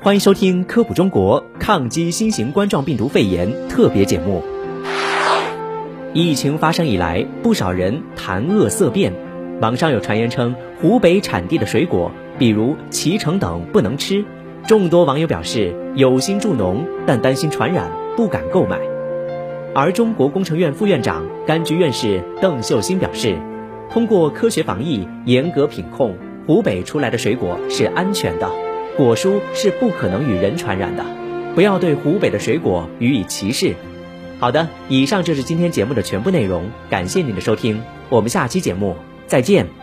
[0.00, 4.44] 欢迎收听《科普中国抗击新型冠状病毒肺炎》特别节目。
[6.14, 9.12] 疫情发生以来，不少人谈恶色变，
[9.60, 14.24] 网上有传言称湖北产地的水果，比如脐橙等不能吃。
[14.68, 18.78] 众多网友表示有心助农，但担心传染，不敢购买。
[19.74, 23.36] 而中国工程院副院长、柑橘院士邓秀新表示，
[23.90, 26.14] 通过科学防疫、严格品控，
[26.46, 28.48] 湖北出来的水果是安全的。
[28.98, 31.04] 果蔬是不可能与人传染的，
[31.54, 33.76] 不要对湖北的水果予以歧视。
[34.40, 38.96] 好的，以上就是今天节目的全部内容，感谢您的收听，我们下期节目
[39.28, 39.77] 再见。